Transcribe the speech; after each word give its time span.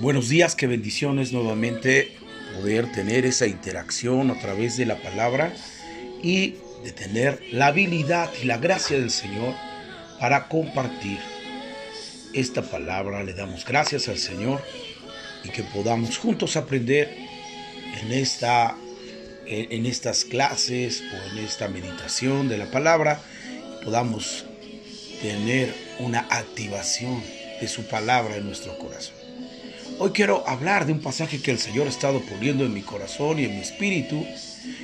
Buenos 0.00 0.28
días, 0.28 0.54
qué 0.54 0.66
bendiciones 0.66 1.32
nuevamente 1.32 2.12
poder 2.56 2.90
tener 2.92 3.26
esa 3.26 3.46
interacción 3.46 4.30
a 4.30 4.38
través 4.38 4.76
de 4.76 4.86
la 4.86 4.96
palabra 4.96 5.54
y 6.22 6.56
de 6.84 6.92
tener 6.92 7.42
la 7.52 7.66
habilidad 7.66 8.30
y 8.42 8.46
la 8.46 8.58
gracia 8.58 8.98
del 8.98 9.10
Señor 9.10 9.54
para 10.18 10.48
compartir 10.48 11.18
esta 12.32 12.62
palabra. 12.62 13.22
Le 13.22 13.34
damos 13.34 13.64
gracias 13.64 14.08
al 14.08 14.18
Señor 14.18 14.62
y 15.44 15.50
que 15.50 15.62
podamos 15.62 16.18
juntos 16.18 16.56
aprender 16.56 17.14
en 18.02 18.12
esta 18.12 18.76
en 19.46 19.84
estas 19.84 20.24
clases 20.24 21.02
o 21.02 21.32
en 21.32 21.44
esta 21.44 21.66
meditación 21.66 22.48
de 22.48 22.56
la 22.56 22.70
palabra 22.70 23.20
podamos 23.82 24.44
tener 25.20 25.74
una 25.98 26.20
activación 26.30 27.22
de 27.60 27.68
su 27.68 27.84
palabra 27.84 28.36
en 28.36 28.46
nuestro 28.46 28.78
corazón. 28.78 29.19
Hoy 30.02 30.12
quiero 30.12 30.48
hablar 30.48 30.86
de 30.86 30.94
un 30.94 31.00
pasaje 31.00 31.42
que 31.42 31.50
el 31.50 31.58
Señor 31.58 31.86
ha 31.86 31.90
estado 31.90 32.22
poniendo 32.22 32.64
en 32.64 32.72
mi 32.72 32.80
corazón 32.80 33.38
y 33.38 33.44
en 33.44 33.50
mi 33.50 33.60
espíritu, 33.60 34.24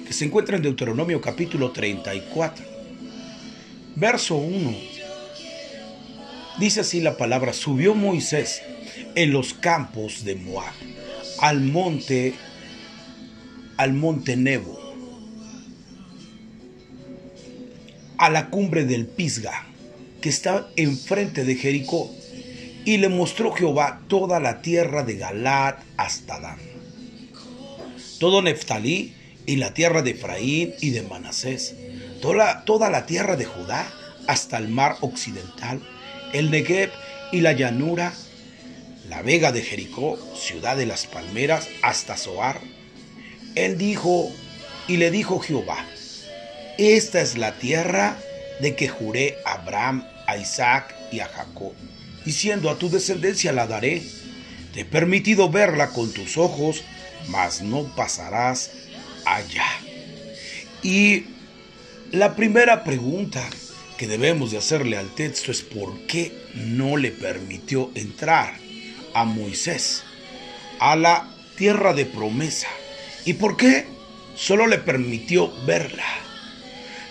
que 0.07 0.13
se 0.13 0.27
encuentra 0.27 0.57
en 0.57 0.63
Deuteronomio 0.63 1.23
capítulo 1.23 1.71
34, 1.73 2.63
verso 3.95 4.37
1. 4.37 4.77
Dice 6.59 6.81
así 6.81 7.01
la 7.01 7.17
palabra, 7.17 7.55
subió 7.55 7.95
Moisés 7.95 8.61
en 9.15 9.33
los 9.33 9.55
campos 9.55 10.23
de 10.23 10.35
Moab, 10.35 10.75
al 11.41 11.63
monte, 11.63 12.35
al 13.79 13.95
monte 13.95 14.37
Nebo, 14.37 14.79
a 18.19 18.29
la 18.29 18.51
cumbre 18.51 18.85
del 18.85 19.07
Pisga, 19.07 19.65
que 20.21 20.29
está 20.29 20.69
enfrente 20.77 21.47
de 21.47 21.55
Jericó, 21.55 22.15
y 22.87 22.99
le 22.99 23.09
mostró 23.09 23.53
Jehová 23.53 24.01
toda 24.09 24.39
la 24.41 24.63
tierra 24.63 25.03
de 25.03 25.17
Galad 25.17 25.75
hasta 25.97 26.41
Dan, 26.41 26.59
todo 28.21 28.41
Neftalí 28.41 29.13
y 29.45 29.57
la 29.57 29.75
tierra 29.75 30.03
de 30.03 30.13
Efraín 30.13 30.73
y 30.81 30.91
de 30.91 31.03
Manasés, 31.03 31.75
toda, 32.23 32.65
toda 32.65 32.89
la 32.89 33.05
tierra 33.05 33.37
de 33.37 33.45
Judá 33.45 33.87
hasta 34.29 34.57
el 34.57 34.69
mar 34.69 34.97
occidental, 35.01 35.83
el 36.33 36.51
Negev 36.53 36.91
y 37.33 37.41
la 37.41 37.53
llanura, 37.53 38.13
la 39.09 39.21
vega 39.23 39.51
de 39.51 39.63
Jericó, 39.63 40.17
ciudad 40.37 40.77
de 40.77 40.87
las 40.87 41.07
palmeras, 41.07 41.69
hasta 41.83 42.17
Zoar. 42.17 42.61
Él 43.57 43.79
dijo, 43.79 44.31
y 44.87 44.97
le 44.99 45.11
dijo 45.11 45.41
Jehová, 45.41 45.85
esta 46.79 47.21
es 47.21 47.37
la 47.37 47.59
tierra 47.59 48.17
de 48.61 48.77
que 48.77 48.87
juré 48.87 49.39
a 49.45 49.55
Abraham, 49.55 50.07
a 50.29 50.37
Isaac 50.37 50.95
y 51.11 51.19
a 51.19 51.27
Jacob, 51.27 51.73
diciendo 52.27 52.69
a 52.69 52.77
tu 52.77 52.91
descendencia 52.91 53.53
la 53.53 53.67
daré. 53.67 54.03
Te 54.75 54.81
he 54.81 54.85
permitido 54.85 55.49
verla 55.49 55.91
con 55.91 56.13
tus 56.13 56.37
ojos, 56.37 56.83
mas 57.29 57.63
no 57.63 57.85
pasarás 57.97 58.73
allá. 59.25 59.67
Y 60.83 61.25
la 62.13 62.37
primera 62.37 62.85
pregunta 62.85 63.43
que 63.97 64.07
debemos 64.07 64.51
de 64.51 64.59
hacerle 64.59 64.99
al 64.99 65.15
texto 65.15 65.51
es 65.51 65.63
por 65.63 65.99
qué 66.07 66.37
no 66.55 66.99
le 66.99 67.11
permitió 67.13 67.91
entrar 67.95 68.55
a 69.15 69.25
Moisés 69.25 70.03
a 70.79 70.95
la 70.97 71.31
tierra 71.57 71.95
de 71.95 72.05
promesa 72.05 72.69
y 73.25 73.35
por 73.35 73.57
qué 73.57 73.87
solo 74.35 74.67
le 74.67 74.79
permitió 74.79 75.51
verla. 75.65 76.05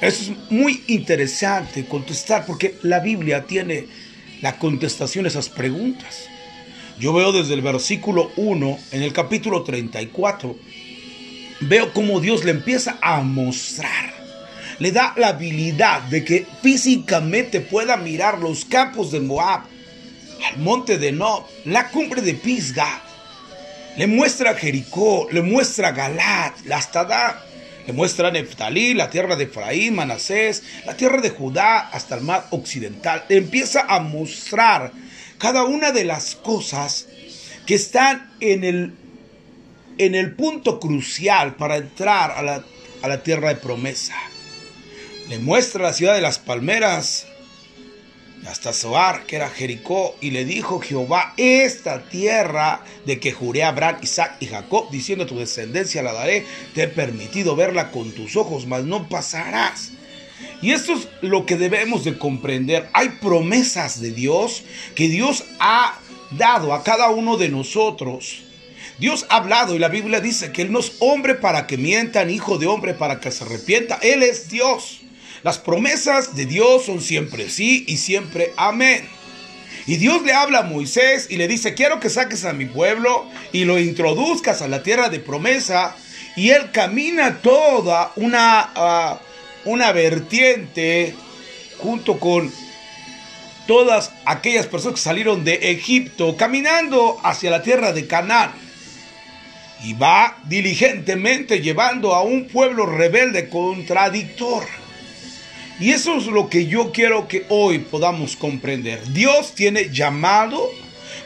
Es 0.02 0.30
muy 0.52 0.84
interesante 0.88 1.86
contestar 1.86 2.46
porque 2.46 2.76
la 2.84 3.00
Biblia 3.00 3.46
tiene 3.46 3.88
la 4.42 4.58
contestación 4.58 5.26
a 5.26 5.30
esas 5.30 5.50
preguntas. 5.50 6.28
Yo 7.00 7.14
veo 7.14 7.32
desde 7.32 7.54
el 7.54 7.62
versículo 7.62 8.32
1 8.38 8.80
en 8.92 9.04
el 9.04 9.12
capítulo 9.12 9.64
34, 9.64 10.56
veo 11.62 11.94
cómo 11.94 12.22
Dios 12.22 12.46
le 12.46 12.52
empieza 12.52 12.98
a 13.02 13.22
mostrar, 13.22 14.14
le 14.80 14.92
da 14.92 15.14
la 15.18 15.30
habilidad 15.30 16.04
de 16.04 16.24
que 16.24 16.46
físicamente 16.62 17.60
pueda 17.60 17.98
mirar 17.98 18.40
los 18.40 18.64
campos 18.64 19.12
de 19.12 19.20
Moab, 19.20 19.64
al 20.48 20.58
monte 20.60 20.98
de 20.98 21.12
Nob, 21.12 21.44
la 21.66 21.90
cumbre 21.90 22.22
de 22.22 22.34
Pisga, 22.34 23.02
le 23.98 24.08
muestra 24.08 24.54
Jericó, 24.56 25.28
le 25.32 25.42
muestra 25.42 25.92
Galat, 25.92 26.66
la 26.66 26.78
Astadá, 26.78 27.44
le 27.86 27.94
muestra 27.94 28.32
Neftalí, 28.32 28.94
la 28.94 29.10
tierra 29.10 29.36
de 29.36 29.44
Efraín, 29.44 29.96
Manasés, 29.96 30.64
la 30.86 30.98
tierra 30.98 31.22
de 31.22 31.30
Judá 31.30 31.90
hasta 31.90 32.16
el 32.16 32.22
mar 32.22 32.48
occidental. 32.50 33.26
Empieza 33.30 33.86
a 33.88 34.00
mostrar 34.00 34.92
cada 35.38 35.64
una 35.64 35.92
de 35.92 36.04
las 36.04 36.36
cosas 36.36 37.08
que 37.66 37.76
están 37.76 38.32
en 38.40 38.64
el, 38.64 38.94
en 39.98 40.16
el 40.16 40.34
punto 40.36 40.80
crucial 40.80 41.56
para 41.56 41.78
entrar 41.78 42.32
a 42.32 42.42
la, 42.42 42.64
a 43.02 43.08
la 43.08 43.22
tierra 43.22 43.50
de 43.50 43.56
promesa. 43.56 44.16
Le 45.30 45.40
muestra 45.40 45.84
la 45.84 45.94
ciudad 45.94 46.16
de 46.16 46.22
las 46.22 46.40
palmeras, 46.40 47.28
hasta 48.48 48.74
Zoar, 48.74 49.26
que 49.26 49.38
era 49.38 49.50
Jericó, 49.50 50.16
y 50.22 50.32
le 50.32 50.46
dijo 50.46 50.80
Jehová, 50.80 51.34
esta 51.38 52.04
tierra 52.10 52.82
de 53.06 53.20
que 53.20 53.32
juré 53.32 53.64
a 53.64 53.70
Abraham, 53.70 53.98
Isaac 54.02 54.38
y 54.40 54.48
Jacob, 54.48 54.90
diciendo 54.92 55.26
tu 55.26 55.38
descendencia 55.38 56.04
la 56.04 56.14
daré, 56.14 56.46
te 56.74 56.84
he 56.84 56.88
permitido 56.88 57.56
verla 57.56 57.92
con 57.92 58.12
tus 58.12 58.36
ojos, 58.36 58.68
mas 58.68 58.84
no 58.84 59.10
pasarás. 59.10 59.92
Y 60.62 60.72
esto 60.72 60.94
es 60.94 61.08
lo 61.22 61.46
que 61.46 61.58
debemos 61.58 62.04
de 62.04 62.18
comprender. 62.18 62.90
Hay 62.94 63.10
promesas 63.22 64.02
de 64.02 64.12
Dios 64.12 64.64
que 64.96 65.08
Dios 65.08 65.44
ha 65.60 66.00
dado 66.32 66.74
a 66.74 66.84
cada 66.84 67.10
uno 67.10 67.38
de 67.38 67.50
nosotros. 67.50 68.44
Dios 68.98 69.26
ha 69.30 69.38
hablado 69.38 69.76
y 69.76 69.80
la 69.80 69.90
Biblia 69.90 70.22
dice 70.22 70.52
que 70.52 70.62
Él 70.62 70.72
no 70.72 70.80
es 70.80 70.94
hombre 71.00 71.36
para 71.36 71.68
que 71.68 71.78
mientan, 71.78 72.30
hijo 72.30 72.58
de 72.58 72.68
hombre 72.68 72.94
para 72.94 73.20
que 73.20 73.32
se 73.32 73.44
arrepienta. 73.44 74.00
Él 74.02 74.24
es 74.24 74.50
Dios. 74.50 75.02
Las 75.46 75.60
promesas 75.60 76.36
de 76.36 76.48
Dios 76.48 76.86
son 76.88 77.02
siempre 77.02 77.52
sí 77.52 77.86
y 77.88 77.98
siempre 77.98 78.52
amén. 78.58 79.08
Y 79.86 79.98
Dios 79.98 80.24
le 80.24 80.34
habla 80.34 80.62
a 80.62 80.64
Moisés 80.64 81.28
y 81.30 81.38
le 81.38 81.48
dice, 81.48 81.76
quiero 81.76 82.00
que 82.00 82.10
saques 82.10 82.46
a 82.46 82.54
mi 82.54 82.66
pueblo 82.66 83.30
y 83.52 83.66
lo 83.66 83.78
introduzcas 83.78 84.64
a 84.64 84.68
la 84.68 84.82
tierra 84.82 85.10
de 85.10 85.20
promesa. 85.20 85.96
Y 86.36 86.50
él 86.50 86.72
camina 86.72 87.44
toda 87.44 88.12
una, 88.16 89.20
uh, 89.66 89.70
una 89.70 89.92
vertiente 89.92 91.14
junto 91.78 92.20
con 92.20 92.52
todas 93.68 94.14
aquellas 94.26 94.66
personas 94.66 94.96
que 94.96 95.04
salieron 95.04 95.44
de 95.44 95.70
Egipto, 95.70 96.36
caminando 96.38 97.20
hacia 97.22 97.52
la 97.52 97.62
tierra 97.62 97.94
de 97.94 98.08
Canaán. 98.08 98.52
Y 99.84 99.94
va 99.94 100.40
diligentemente 100.46 101.62
llevando 101.62 102.16
a 102.16 102.24
un 102.24 102.48
pueblo 102.48 102.88
rebelde 102.88 103.48
contradictor. 103.48 104.66
Y 105.80 105.92
eso 105.92 106.18
es 106.18 106.28
lo 106.28 106.50
que 106.50 106.68
yo 106.68 106.92
quiero 106.94 107.28
que 107.28 107.46
hoy 107.50 107.80
podamos 107.80 108.38
comprender. 108.38 109.02
Dios 109.12 109.56
tiene 109.56 109.90
llamado 109.90 110.70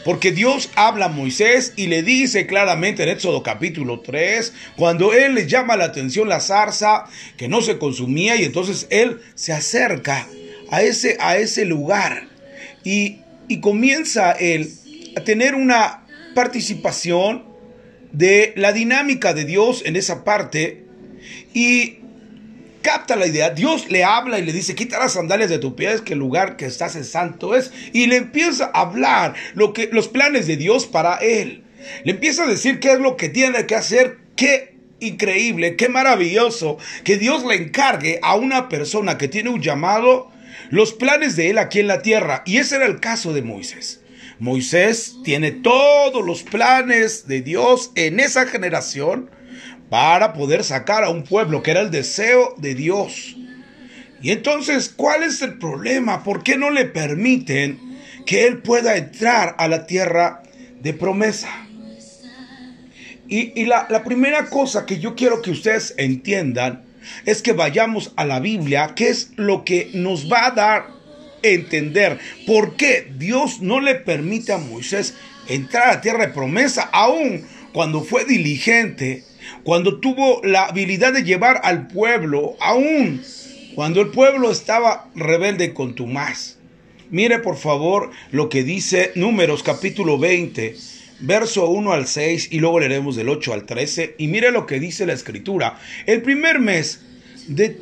porque 0.03 0.31
Dios 0.31 0.69
habla 0.75 1.05
a 1.05 1.09
Moisés 1.09 1.73
y 1.75 1.85
le 1.85 2.01
dice 2.01 2.47
claramente 2.47 3.03
en 3.03 3.09
Éxodo 3.09 3.43
capítulo 3.43 3.99
3, 3.99 4.53
cuando 4.75 5.13
Él 5.13 5.35
le 5.35 5.47
llama 5.47 5.77
la 5.77 5.85
atención 5.85 6.29
la 6.29 6.39
zarza 6.39 7.05
que 7.37 7.47
no 7.47 7.61
se 7.61 7.77
consumía 7.77 8.35
y 8.37 8.43
entonces 8.43 8.87
Él 8.89 9.19
se 9.35 9.53
acerca 9.53 10.27
a 10.71 10.81
ese, 10.81 11.17
a 11.19 11.37
ese 11.37 11.65
lugar 11.65 12.27
y, 12.83 13.17
y 13.47 13.59
comienza 13.59 14.31
Él 14.31 14.71
a 15.15 15.23
tener 15.23 15.53
una 15.53 16.07
participación 16.33 17.43
de 18.11 18.53
la 18.55 18.71
dinámica 18.73 19.35
de 19.35 19.45
Dios 19.45 19.83
en 19.85 19.95
esa 19.95 20.23
parte 20.23 20.85
y 21.53 21.98
capta 22.81 23.15
la 23.15 23.27
idea, 23.27 23.49
Dios 23.49 23.89
le 23.89 24.03
habla 24.03 24.39
y 24.39 24.45
le 24.45 24.53
dice, 24.53 24.75
quita 24.75 24.99
las 24.99 25.13
sandalias 25.13 25.49
de 25.49 25.59
tu 25.59 25.75
pies, 25.75 26.01
que 26.01 26.13
el 26.13 26.19
lugar 26.19 26.57
que 26.57 26.65
estás 26.65 26.95
en 26.95 27.05
santo 27.05 27.55
es. 27.55 27.71
Y 27.93 28.07
le 28.07 28.17
empieza 28.17 28.71
a 28.73 28.81
hablar 28.81 29.35
lo 29.53 29.73
que, 29.73 29.89
los 29.91 30.07
planes 30.07 30.47
de 30.47 30.57
Dios 30.57 30.85
para 30.85 31.15
él. 31.15 31.63
Le 32.03 32.11
empieza 32.11 32.43
a 32.43 32.47
decir 32.47 32.79
qué 32.79 32.93
es 32.93 32.99
lo 32.99 33.15
que 33.17 33.29
tiene 33.29 33.65
que 33.65 33.75
hacer, 33.75 34.17
qué 34.35 34.75
increíble, 34.99 35.75
qué 35.75 35.89
maravilloso 35.89 36.77
que 37.03 37.17
Dios 37.17 37.45
le 37.45 37.55
encargue 37.55 38.19
a 38.21 38.35
una 38.35 38.69
persona 38.69 39.17
que 39.17 39.27
tiene 39.27 39.49
un 39.49 39.61
llamado 39.61 40.31
los 40.69 40.93
planes 40.93 41.35
de 41.35 41.49
él 41.49 41.57
aquí 41.57 41.79
en 41.79 41.87
la 41.87 42.01
tierra. 42.01 42.43
Y 42.45 42.57
ese 42.57 42.75
era 42.75 42.85
el 42.85 42.99
caso 42.99 43.33
de 43.33 43.41
Moisés. 43.41 44.01
Moisés 44.39 45.17
tiene 45.23 45.51
todos 45.51 46.25
los 46.25 46.43
planes 46.43 47.27
de 47.27 47.41
Dios 47.41 47.91
en 47.95 48.19
esa 48.19 48.45
generación 48.45 49.29
para 49.89 50.33
poder 50.33 50.63
sacar 50.63 51.03
a 51.03 51.09
un 51.09 51.23
pueblo 51.23 51.63
que 51.63 51.71
era 51.71 51.81
el 51.81 51.91
deseo 51.91 52.53
de 52.57 52.75
Dios. 52.75 53.35
Y 54.21 54.31
entonces, 54.31 54.89
¿cuál 54.89 55.23
es 55.23 55.41
el 55.41 55.57
problema? 55.57 56.23
¿Por 56.23 56.43
qué 56.43 56.57
no 56.57 56.69
le 56.69 56.85
permiten 56.85 57.79
que 58.25 58.45
él 58.45 58.59
pueda 58.59 58.97
entrar 58.97 59.55
a 59.57 59.67
la 59.67 59.87
tierra 59.87 60.43
de 60.81 60.93
promesa? 60.93 61.49
Y, 63.27 63.65
la, 63.65 63.87
la 63.89 64.03
primera 64.03 64.47
cosa 64.47 64.85
que 64.85 64.99
yo 64.99 65.15
quiero 65.15 65.41
que 65.41 65.51
ustedes 65.51 65.93
entiendan 65.97 66.83
es 67.25 67.41
que 67.41 67.53
vayamos 67.53 68.11
a 68.15 68.25
la 68.25 68.39
Biblia, 68.39 68.93
que 68.95 69.09
es 69.09 69.31
lo 69.35 69.63
que 69.63 69.91
nos 69.93 70.31
va 70.31 70.47
a 70.47 70.51
dar 70.51 70.87
entender 71.43 72.19
por 72.45 72.75
qué 72.75 73.11
Dios 73.17 73.61
no 73.61 73.79
le 73.79 73.95
permite 73.95 74.51
a 74.51 74.57
Moisés 74.57 75.15
entrar 75.47 75.89
a 75.89 76.01
tierra 76.01 76.27
de 76.27 76.33
promesa, 76.33 76.89
aún 76.91 77.45
cuando 77.71 78.01
fue 78.01 78.25
diligente, 78.25 79.23
cuando 79.63 79.99
tuvo 79.99 80.41
la 80.43 80.65
habilidad 80.65 81.13
de 81.13 81.23
llevar 81.23 81.61
al 81.63 81.87
pueblo, 81.87 82.55
aún 82.59 83.21
cuando 83.75 84.01
el 84.01 84.09
pueblo 84.09 84.51
estaba 84.51 85.09
rebelde 85.15 85.65
y 85.65 85.73
contumaz. 85.73 86.57
Mire 87.11 87.39
por 87.39 87.57
favor 87.57 88.11
lo 88.31 88.49
que 88.49 88.63
dice 88.63 89.11
Números 89.15 89.63
capítulo 89.63 90.19
20, 90.19 90.75
verso 91.21 91.69
1 91.69 91.91
al 91.91 92.07
6 92.07 92.49
y 92.51 92.59
luego 92.59 92.79
leeremos 92.79 93.15
del 93.15 93.29
8 93.29 93.53
al 93.53 93.65
13 93.65 94.15
y 94.17 94.27
mire 94.27 94.51
lo 94.51 94.65
que 94.65 94.79
dice 94.79 95.05
la 95.05 95.13
escritura. 95.13 95.79
El 96.05 96.21
primer 96.21 96.59
mes 96.59 97.01
de 97.47 97.77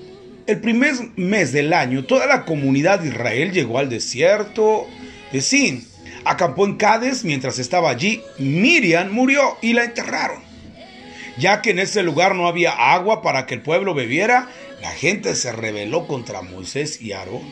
el 0.47 0.61
primer 0.61 0.93
mes 1.17 1.51
del 1.51 1.73
año 1.73 2.05
toda 2.05 2.25
la 2.25 2.45
comunidad 2.45 2.99
de 2.99 3.09
Israel 3.09 3.51
llegó 3.51 3.79
al 3.79 3.89
desierto 3.89 4.87
de 5.33 5.41
Sin. 5.41 5.85
Acampó 6.23 6.65
en 6.65 6.75
Cádiz 6.75 7.23
mientras 7.25 7.59
estaba 7.59 7.89
allí. 7.89 8.21
Miriam 8.37 9.11
murió 9.11 9.57
y 9.61 9.73
la 9.73 9.83
enterraron. 9.83 10.46
Ya 11.37 11.61
que 11.61 11.71
en 11.71 11.79
ese 11.79 12.03
lugar 12.03 12.35
no 12.35 12.47
había 12.47 12.71
agua 12.71 13.21
para 13.21 13.45
que 13.45 13.55
el 13.55 13.61
pueblo 13.61 13.93
bebiera, 13.93 14.49
la 14.81 14.91
gente 14.91 15.35
se 15.35 15.51
rebeló 15.51 16.07
contra 16.07 16.41
Moisés 16.41 17.01
y 17.01 17.11
Aarón. 17.11 17.43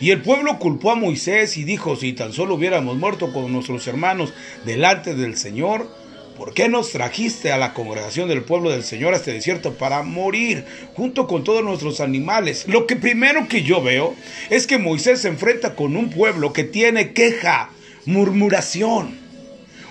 Y 0.00 0.10
el 0.10 0.20
pueblo 0.20 0.58
culpó 0.58 0.90
a 0.90 0.96
Moisés 0.96 1.56
y 1.56 1.64
dijo, 1.64 1.94
si 1.94 2.12
tan 2.12 2.32
solo 2.32 2.54
hubiéramos 2.54 2.96
muerto 2.96 3.32
con 3.32 3.52
nuestros 3.52 3.86
hermanos 3.86 4.32
delante 4.64 5.14
del 5.14 5.36
Señor, 5.36 5.88
¿por 6.36 6.54
qué 6.54 6.68
nos 6.68 6.90
trajiste 6.90 7.52
a 7.52 7.56
la 7.56 7.72
congregación 7.72 8.28
del 8.28 8.42
pueblo 8.42 8.70
del 8.70 8.82
Señor 8.82 9.14
a 9.14 9.18
este 9.18 9.32
desierto 9.32 9.74
para 9.74 10.02
morir 10.02 10.64
junto 10.94 11.28
con 11.28 11.44
todos 11.44 11.62
nuestros 11.62 12.00
animales? 12.00 12.66
Lo 12.66 12.88
que 12.88 12.96
primero 12.96 13.46
que 13.46 13.62
yo 13.62 13.80
veo 13.80 14.16
es 14.50 14.66
que 14.66 14.78
Moisés 14.78 15.20
se 15.20 15.28
enfrenta 15.28 15.76
con 15.76 15.96
un 15.96 16.10
pueblo 16.10 16.52
que 16.52 16.64
tiene 16.64 17.12
queja, 17.12 17.70
murmuración. 18.04 19.16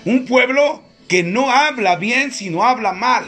Un 0.04 0.26
pueblo 0.26 0.82
que 1.12 1.24
no 1.24 1.52
habla 1.52 1.98
bien, 1.98 2.31
sino 2.31 2.63
habla 2.63 2.94
mal 2.94 3.25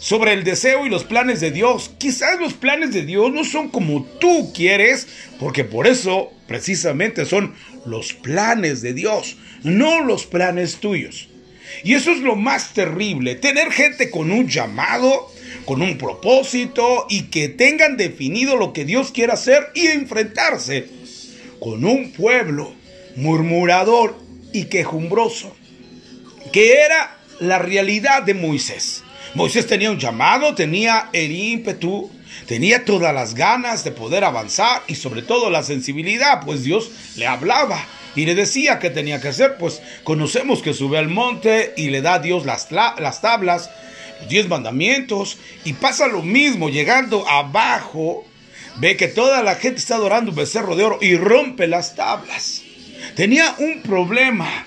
sobre 0.00 0.32
el 0.32 0.42
deseo 0.42 0.86
y 0.86 0.88
los 0.88 1.04
planes 1.04 1.38
de 1.38 1.50
Dios. 1.50 1.90
Quizás 1.98 2.40
los 2.40 2.54
planes 2.54 2.94
de 2.94 3.02
Dios 3.04 3.30
no 3.30 3.44
son 3.44 3.68
como 3.68 4.04
tú 4.18 4.54
quieres, 4.54 5.06
porque 5.38 5.62
por 5.62 5.86
eso 5.86 6.32
precisamente 6.48 7.26
son 7.26 7.54
los 7.84 8.14
planes 8.14 8.80
de 8.80 8.94
Dios, 8.94 9.36
no 9.62 10.00
los 10.00 10.24
planes 10.24 10.76
tuyos. 10.76 11.28
Y 11.84 11.92
eso 11.92 12.10
es 12.10 12.20
lo 12.20 12.36
más 12.36 12.72
terrible, 12.72 13.34
tener 13.34 13.70
gente 13.70 14.10
con 14.10 14.32
un 14.32 14.48
llamado, 14.48 15.30
con 15.66 15.82
un 15.82 15.98
propósito 15.98 17.04
y 17.10 17.24
que 17.24 17.50
tengan 17.50 17.98
definido 17.98 18.56
lo 18.56 18.72
que 18.72 18.86
Dios 18.86 19.10
quiere 19.12 19.34
hacer 19.34 19.72
y 19.74 19.88
enfrentarse 19.88 20.88
con 21.60 21.84
un 21.84 22.12
pueblo 22.12 22.72
murmurador 23.14 24.16
y 24.54 24.64
quejumbroso, 24.70 25.54
que 26.50 26.80
era 26.80 27.15
la 27.40 27.58
realidad 27.58 28.22
de 28.22 28.34
Moisés. 28.34 29.02
Moisés 29.34 29.66
tenía 29.66 29.90
un 29.90 29.98
llamado, 29.98 30.54
tenía 30.54 31.10
el 31.12 31.32
ímpetu, 31.32 32.10
tenía 32.46 32.84
todas 32.84 33.14
las 33.14 33.34
ganas 33.34 33.84
de 33.84 33.92
poder 33.92 34.24
avanzar 34.24 34.82
y 34.86 34.94
sobre 34.94 35.22
todo 35.22 35.50
la 35.50 35.62
sensibilidad, 35.62 36.40
pues 36.44 36.64
Dios 36.64 36.90
le 37.16 37.26
hablaba 37.26 37.84
y 38.14 38.24
le 38.24 38.34
decía 38.34 38.78
qué 38.78 38.88
tenía 38.88 39.20
que 39.20 39.28
hacer, 39.28 39.58
pues 39.58 39.82
conocemos 40.04 40.62
que 40.62 40.72
sube 40.72 40.98
al 40.98 41.08
monte 41.08 41.74
y 41.76 41.90
le 41.90 42.00
da 42.00 42.14
a 42.14 42.18
Dios 42.18 42.46
las, 42.46 42.72
las 42.72 43.20
tablas, 43.20 43.70
los 44.20 44.28
diez 44.30 44.48
mandamientos, 44.48 45.36
y 45.64 45.74
pasa 45.74 46.06
lo 46.06 46.22
mismo, 46.22 46.70
llegando 46.70 47.28
abajo, 47.28 48.24
ve 48.76 48.96
que 48.96 49.08
toda 49.08 49.42
la 49.42 49.56
gente 49.56 49.80
está 49.80 49.96
adorando 49.96 50.30
un 50.30 50.36
becerro 50.36 50.76
de 50.76 50.84
oro 50.84 50.98
y 51.02 51.16
rompe 51.16 51.66
las 51.66 51.94
tablas. 51.94 52.62
Tenía 53.14 53.54
un 53.58 53.82
problema 53.82 54.66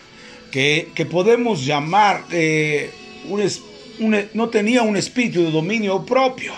que, 0.52 1.08
podemos 1.10 1.66
llamar 1.66 2.24
eh, 2.32 2.92
un 3.28 3.42
no 4.34 4.50
tenía 4.50 4.82
un 4.82 4.98
espíritu 4.98 5.44
de 5.44 5.52
dominio 5.52 6.06
propio. 6.06 6.54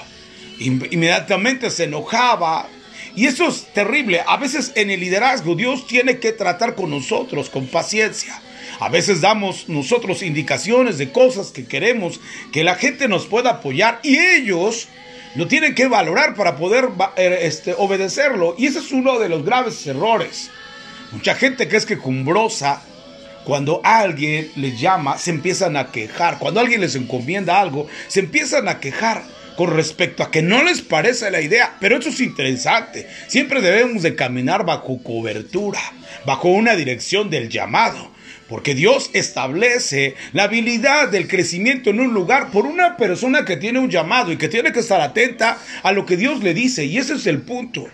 Inmediatamente 0.60 1.70
se 1.70 1.86
enojaba. 1.86 2.68
Y 3.16 3.26
eso 3.26 3.48
es 3.48 3.66
terrible. 3.74 4.22
A 4.26 4.38
veces 4.38 4.72
en 4.76 4.90
el 4.90 5.00
liderazgo 5.00 5.56
Dios 5.56 5.88
tiene 5.88 6.20
que 6.20 6.32
tratar 6.32 6.76
con 6.76 6.92
nosotros 6.92 7.50
con 7.50 7.68
paciencia. 7.68 8.40
A 8.80 8.90
veces 8.90 9.22
damos 9.22 9.68
nosotros 9.70 10.24
indicaciones 10.24 10.98
de 10.98 11.12
cosas 11.12 11.52
que 11.52 11.66
queremos 11.66 12.20
que 12.52 12.64
la 12.64 12.76
gente 12.76 13.08
nos 13.08 13.26
pueda 13.26 13.52
apoyar 13.52 14.00
y 14.04 14.18
ellos 14.18 14.88
lo 15.36 15.48
tienen 15.48 15.76
que 15.76 15.88
valorar 15.88 16.36
para 16.36 16.56
poder 16.56 16.90
eh, 17.16 17.40
este, 17.42 17.76
obedecerlo. 17.78 18.56
Y 18.58 18.68
ese 18.68 18.80
es 18.80 18.92
uno 18.92 19.20
de 19.20 19.30
los 19.30 19.44
graves 19.44 19.86
errores. 19.88 20.50
Mucha 21.12 21.36
gente 21.36 21.68
que 21.68 21.78
es 21.78 21.86
quejumbrosa 21.86 22.82
cuando 23.44 23.82
alguien 23.84 24.52
les 24.56 24.80
llama, 24.80 25.18
se 25.18 25.32
empiezan 25.32 25.78
a 25.78 25.92
quejar. 25.92 26.38
Cuando 26.40 26.60
alguien 26.60 26.82
les 26.82 26.96
encomienda 26.96 27.60
algo, 27.60 27.88
se 28.08 28.20
empiezan 28.20 28.68
a 28.68 28.80
quejar 28.80 29.24
con 29.56 29.76
respecto 29.76 30.24
a 30.24 30.32
que 30.32 30.42
no 30.42 30.64
les 30.64 30.82
parece 30.82 31.32
la 31.32 31.42
idea. 31.42 31.76
Pero 31.80 31.98
eso 31.98 32.10
es 32.10 32.20
interesante. 32.20 33.08
Siempre 33.28 33.62
debemos 33.62 34.04
de 34.04 34.16
caminar 34.16 34.66
bajo 34.66 35.02
cobertura, 35.04 35.80
bajo 36.26 36.50
una 36.50 36.76
dirección 36.76 37.30
del 37.30 37.50
llamado. 37.50 38.12
Porque 38.48 38.76
Dios 38.76 39.10
establece 39.14 40.16
la 40.34 40.44
habilidad 40.44 41.08
del 41.08 41.28
crecimiento 41.28 41.90
en 41.90 42.02
un 42.02 42.14
lugar 42.14 42.52
por 42.52 42.66
una 42.66 42.98
persona 42.98 43.46
que 43.46 43.56
tiene 43.56 43.80
un 43.80 43.90
llamado 43.90 44.32
y 44.32 44.38
que 44.38 44.50
tiene 44.50 44.74
que 44.74 44.82
estar 44.82 45.00
atenta 45.00 45.58
a 45.84 45.94
lo 45.94 46.06
que 46.06 46.18
Dios 46.18 46.44
le 46.44 46.54
dice. 46.54 46.86
Y 46.86 46.98
ese 46.98 47.14
es 47.14 47.28
el 47.28 47.42
punto. 47.42 47.88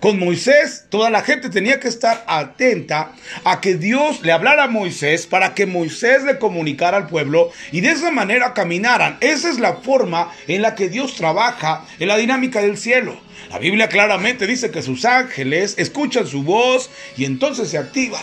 Con 0.00 0.20
Moisés, 0.20 0.84
toda 0.90 1.10
la 1.10 1.22
gente 1.22 1.50
tenía 1.50 1.80
que 1.80 1.88
estar 1.88 2.24
atenta 2.28 3.12
a 3.42 3.60
que 3.60 3.74
Dios 3.74 4.20
le 4.22 4.30
hablara 4.30 4.64
a 4.64 4.68
Moisés 4.68 5.26
para 5.26 5.54
que 5.54 5.66
Moisés 5.66 6.22
le 6.22 6.38
comunicara 6.38 6.96
al 6.96 7.08
pueblo 7.08 7.50
y 7.72 7.80
de 7.80 7.90
esa 7.90 8.12
manera 8.12 8.54
caminaran. 8.54 9.18
Esa 9.20 9.50
es 9.50 9.58
la 9.58 9.74
forma 9.74 10.32
en 10.46 10.62
la 10.62 10.76
que 10.76 10.88
Dios 10.88 11.16
trabaja 11.16 11.84
en 11.98 12.06
la 12.06 12.16
dinámica 12.16 12.62
del 12.62 12.78
cielo. 12.78 13.20
La 13.50 13.58
Biblia 13.58 13.88
claramente 13.88 14.46
dice 14.46 14.70
que 14.70 14.82
sus 14.82 15.04
ángeles 15.04 15.74
escuchan 15.78 16.28
su 16.28 16.44
voz 16.44 16.90
y 17.16 17.24
entonces 17.24 17.68
se 17.68 17.78
activan. 17.78 18.22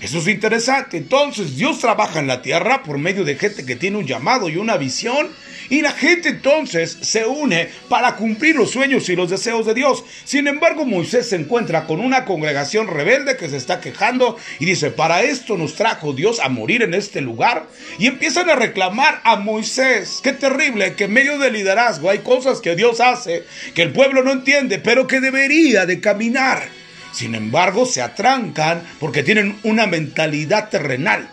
Eso 0.00 0.18
es 0.18 0.28
interesante. 0.28 0.96
Entonces 0.96 1.56
Dios 1.56 1.78
trabaja 1.78 2.20
en 2.20 2.26
la 2.26 2.40
tierra 2.40 2.82
por 2.82 2.96
medio 2.96 3.24
de 3.24 3.36
gente 3.36 3.66
que 3.66 3.76
tiene 3.76 3.98
un 3.98 4.06
llamado 4.06 4.48
y 4.48 4.56
una 4.56 4.78
visión 4.78 5.28
y 5.72 5.80
la 5.80 5.92
gente 5.92 6.28
entonces 6.28 6.98
se 7.00 7.24
une 7.24 7.70
para 7.88 8.16
cumplir 8.16 8.56
los 8.56 8.72
sueños 8.72 9.08
y 9.08 9.16
los 9.16 9.30
deseos 9.30 9.64
de 9.64 9.72
Dios. 9.72 10.04
Sin 10.24 10.46
embargo, 10.46 10.84
Moisés 10.84 11.30
se 11.30 11.36
encuentra 11.36 11.86
con 11.86 11.98
una 11.98 12.26
congregación 12.26 12.88
rebelde 12.88 13.38
que 13.38 13.48
se 13.48 13.56
está 13.56 13.80
quejando 13.80 14.36
y 14.58 14.66
dice, 14.66 14.90
para 14.90 15.22
esto 15.22 15.56
nos 15.56 15.74
trajo 15.74 16.12
Dios 16.12 16.40
a 16.40 16.50
morir 16.50 16.82
en 16.82 16.92
este 16.92 17.22
lugar. 17.22 17.68
Y 17.98 18.06
empiezan 18.06 18.50
a 18.50 18.54
reclamar 18.54 19.22
a 19.24 19.36
Moisés. 19.36 20.20
Qué 20.22 20.34
terrible 20.34 20.94
que 20.94 21.04
en 21.04 21.14
medio 21.14 21.38
del 21.38 21.54
liderazgo 21.54 22.10
hay 22.10 22.18
cosas 22.18 22.60
que 22.60 22.76
Dios 22.76 23.00
hace 23.00 23.44
que 23.74 23.80
el 23.80 23.92
pueblo 23.92 24.22
no 24.22 24.30
entiende, 24.30 24.78
pero 24.78 25.06
que 25.06 25.20
debería 25.20 25.86
de 25.86 26.00
caminar. 26.00 26.68
Sin 27.12 27.34
embargo, 27.34 27.86
se 27.86 28.02
atrancan 28.02 28.82
porque 29.00 29.22
tienen 29.22 29.58
una 29.62 29.86
mentalidad 29.86 30.68
terrenal. 30.68 31.30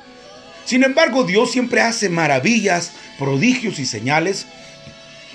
Sin 0.69 0.83
embargo, 0.83 1.23
Dios 1.23 1.49
siempre 1.49 1.81
hace 1.81 2.09
maravillas, 2.09 2.91
prodigios 3.17 3.79
y 3.79 3.87
señales 3.87 4.45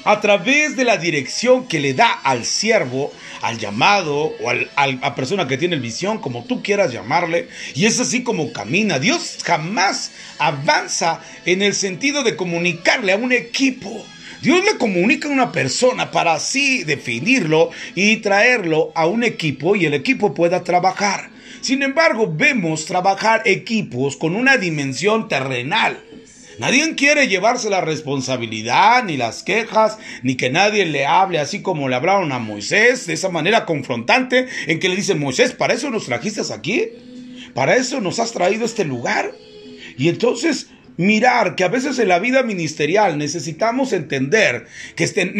a 0.05 0.21
través 0.21 0.77
de 0.77 0.85
la 0.85 0.97
dirección 0.97 1.67
que 1.67 1.81
le 1.81 1.93
da 1.93 2.13
al 2.13 2.45
siervo, 2.45 3.13
al 3.43 3.59
llamado 3.59 4.15
o 4.15 4.49
al, 4.49 4.71
a 4.77 4.87
la 4.87 5.15
persona 5.17 5.49
que 5.49 5.59
tiene 5.59 5.75
visión, 5.75 6.21
como 6.21 6.45
tú 6.45 6.63
quieras 6.63 6.93
llamarle. 6.93 7.49
Y 7.75 7.87
es 7.87 7.99
así 7.99 8.23
como 8.23 8.53
camina. 8.53 9.01
Dios 9.01 9.39
jamás 9.43 10.13
avanza 10.39 11.21
en 11.47 11.63
el 11.63 11.75
sentido 11.75 12.23
de 12.23 12.37
comunicarle 12.37 13.11
a 13.11 13.17
un 13.17 13.33
equipo. 13.33 14.07
Dios 14.41 14.65
le 14.65 14.79
comunica 14.79 15.27
a 15.27 15.33
una 15.33 15.51
persona 15.51 16.13
para 16.13 16.35
así 16.35 16.85
definirlo 16.85 17.71
y 17.97 18.19
traerlo 18.19 18.93
a 18.95 19.09
un 19.09 19.25
equipo 19.25 19.75
y 19.75 19.85
el 19.85 19.95
equipo 19.95 20.33
pueda 20.33 20.63
trabajar. 20.63 21.34
Sin 21.61 21.83
embargo, 21.83 22.33
vemos 22.35 22.85
trabajar 22.85 23.43
equipos 23.45 24.17
con 24.17 24.37
una 24.37 24.57
dimensión 24.57 25.29
terrenal. 25.29 25.99
Nadie 26.59 26.95
quiere 26.95 27.27
llevarse 27.27 27.69
la 27.69 27.81
responsabilidad, 27.81 29.03
ni 29.05 29.17
las 29.17 29.43
quejas, 29.43 29.99
ni 30.23 30.37
que 30.37 30.51
nadie 30.51 30.87
le 30.87 31.05
hable 31.05 31.39
así 31.39 31.63
como 31.63 31.89
le 31.89 31.97
hablaron 31.97 32.31
a 32.31 32.39
Moisés, 32.39 33.07
de 33.07 33.15
esa 33.15 33.29
manera 33.29 33.67
confrontante, 33.67 34.47
en 34.67 34.79
que 34.79 34.89
le 34.89 34.97
dicen, 34.97 35.19
Moisés, 35.19 35.53
¿para 35.53 35.75
eso 35.75 35.91
nos 35.91 36.07
trajiste 36.07 36.43
aquí? 36.53 36.91
¿Para 37.55 37.77
eso 37.77 38.01
nos 38.01 38.19
has 38.21 38.33
traído 38.33 38.63
a 38.63 38.67
este 38.67 38.85
lugar? 38.85 39.33
Y 39.97 40.09
entonces 40.09 40.69
mirar 40.97 41.57
que 41.57 41.65
a 41.65 41.69
veces 41.69 41.99
en 41.99 42.09
la 42.09 42.19
vida 42.19 42.43
ministerial 42.43 43.19
necesitamos 43.19 43.93
entender 43.93 44.67
que 44.95 45.05
este, 45.05 45.33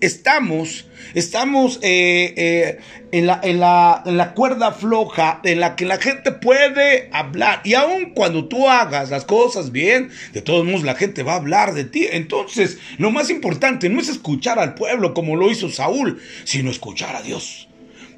estamos, 0.00 0.86
estamos 1.14 1.78
eh, 1.82 2.34
eh, 2.36 2.78
en, 3.10 3.26
la, 3.26 3.40
en, 3.42 3.60
la, 3.60 4.02
en, 4.06 4.16
la, 4.16 4.34
cuerda 4.34 4.72
floja 4.72 5.40
en 5.44 5.60
la 5.60 5.76
que 5.76 5.86
la 5.86 5.98
gente 5.98 6.32
puede 6.32 7.08
hablar. 7.12 7.60
Y 7.64 7.74
aun 7.74 8.12
cuando 8.14 8.46
tú 8.46 8.68
hagas 8.68 9.10
las 9.10 9.24
cosas 9.24 9.72
bien, 9.72 10.10
de 10.32 10.42
todos 10.42 10.64
modos 10.64 10.84
la 10.84 10.94
gente 10.94 11.22
va 11.22 11.32
a 11.32 11.36
hablar 11.36 11.74
de 11.74 11.84
ti. 11.84 12.06
Entonces, 12.10 12.78
lo 12.98 13.10
más 13.10 13.30
importante 13.30 13.88
no 13.88 14.00
es 14.00 14.08
escuchar 14.08 14.58
al 14.58 14.74
pueblo 14.74 15.14
como 15.14 15.36
lo 15.36 15.50
hizo 15.50 15.68
Saúl, 15.68 16.20
sino 16.44 16.70
escuchar 16.70 17.16
a 17.16 17.22
Dios. 17.22 17.68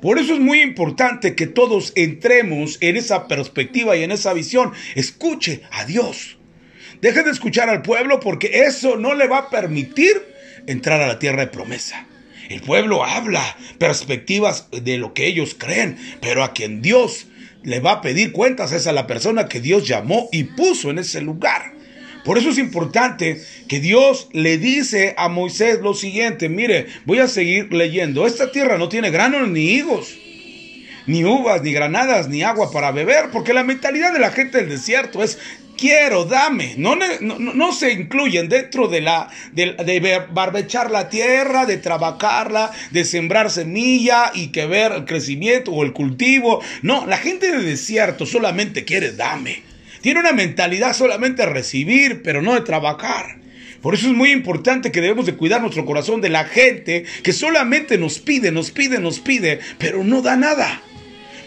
Por 0.02 0.18
eso 0.18 0.34
es 0.34 0.40
muy 0.40 0.60
importante 0.60 1.34
que 1.34 1.46
todos 1.46 1.92
entremos 1.96 2.76
en 2.82 2.98
esa 2.98 3.26
perspectiva 3.26 3.96
y 3.96 4.02
en 4.02 4.10
esa 4.10 4.34
visión. 4.34 4.72
Escuche 4.94 5.62
a 5.70 5.86
Dios. 5.86 6.36
Deje 7.04 7.22
de 7.22 7.32
escuchar 7.32 7.68
al 7.68 7.82
pueblo 7.82 8.18
porque 8.18 8.62
eso 8.64 8.96
no 8.96 9.12
le 9.12 9.28
va 9.28 9.36
a 9.36 9.50
permitir 9.50 10.22
entrar 10.66 11.02
a 11.02 11.06
la 11.06 11.18
tierra 11.18 11.42
de 11.42 11.48
promesa. 11.48 12.06
El 12.48 12.62
pueblo 12.62 13.04
habla 13.04 13.58
perspectivas 13.76 14.68
de 14.70 14.96
lo 14.96 15.12
que 15.12 15.26
ellos 15.26 15.54
creen, 15.54 15.98
pero 16.22 16.42
a 16.42 16.54
quien 16.54 16.80
Dios 16.80 17.26
le 17.62 17.80
va 17.80 17.92
a 17.92 18.00
pedir 18.00 18.32
cuentas 18.32 18.72
es 18.72 18.86
a 18.86 18.92
la 18.92 19.06
persona 19.06 19.48
que 19.50 19.60
Dios 19.60 19.86
llamó 19.86 20.30
y 20.32 20.44
puso 20.44 20.88
en 20.88 20.98
ese 20.98 21.20
lugar. 21.20 21.74
Por 22.24 22.38
eso 22.38 22.48
es 22.48 22.56
importante 22.56 23.38
que 23.68 23.80
Dios 23.80 24.30
le 24.32 24.56
dice 24.56 25.14
a 25.18 25.28
Moisés 25.28 25.80
lo 25.82 25.92
siguiente, 25.92 26.48
mire, 26.48 26.86
voy 27.04 27.18
a 27.18 27.28
seguir 27.28 27.70
leyendo, 27.70 28.26
esta 28.26 28.50
tierra 28.50 28.78
no 28.78 28.88
tiene 28.88 29.10
granos 29.10 29.46
ni 29.50 29.72
higos, 29.72 30.16
ni 31.06 31.22
uvas, 31.22 31.60
ni 31.60 31.70
granadas, 31.70 32.30
ni 32.30 32.42
agua 32.42 32.70
para 32.70 32.92
beber, 32.92 33.26
porque 33.30 33.52
la 33.52 33.62
mentalidad 33.62 34.14
de 34.14 34.20
la 34.20 34.30
gente 34.30 34.56
del 34.56 34.70
desierto 34.70 35.22
es 35.22 35.38
quiero, 35.76 36.24
dame. 36.24 36.74
No, 36.76 36.96
no, 36.96 37.72
se 37.72 37.92
incluyen 37.92 38.48
dentro 38.48 38.88
de 38.88 39.00
la 39.00 39.28
de, 39.52 40.22
barbechar 40.30 40.90
la 40.90 41.08
tierra, 41.08 41.66
de 41.66 41.78
trabajarla, 41.78 42.70
de 42.90 43.04
sembrar 43.04 43.50
semilla 43.50 44.30
y 44.34 44.48
que 44.48 44.66
ver 44.66 44.92
el 44.92 45.04
crecimiento 45.04 45.72
o 45.72 45.84
el 45.84 45.92
cultivo. 45.92 46.62
No, 46.82 47.06
la 47.06 47.18
gente 47.18 47.50
del 47.50 47.64
desierto 47.64 48.26
solamente 48.26 48.84
quiere 48.84 49.12
dame. 49.12 49.62
Tiene 50.00 50.20
una 50.20 50.32
mentalidad 50.32 50.94
solamente 50.94 51.42
de 51.42 51.48
recibir, 51.48 52.22
pero 52.22 52.42
no 52.42 52.54
de 52.54 52.60
trabajar. 52.60 53.38
Por 53.80 53.94
eso 53.94 54.06
es 54.06 54.14
muy 54.14 54.30
importante 54.30 54.90
que 54.90 55.02
debemos 55.02 55.26
de 55.26 55.34
cuidar 55.34 55.60
nuestro 55.60 55.84
corazón 55.84 56.22
de 56.22 56.30
la 56.30 56.44
gente 56.44 57.04
que 57.22 57.34
solamente 57.34 57.98
nos 57.98 58.18
pide, 58.18 58.50
nos 58.50 58.70
pide, 58.70 58.98
nos 58.98 59.20
pide, 59.20 59.60
pero 59.78 60.02
no 60.02 60.22
da 60.22 60.36
nada. 60.36 60.82